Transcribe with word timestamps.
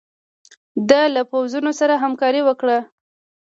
ده 0.89 1.01
له 1.15 1.21
پوځونو 1.31 1.71
سره 1.79 1.93
همکاري 2.03 2.41
وکړي. 2.45 2.79